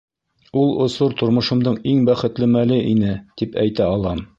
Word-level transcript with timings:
Ул 0.61 0.71
осор 0.85 1.13
тормошомдоң 1.21 1.79
иң 1.93 2.03
бәхетле 2.09 2.51
мәле 2.59 2.83
ине, 2.95 3.15
тип 3.43 3.65
әйтә 3.67 3.97
алам. 3.97 4.29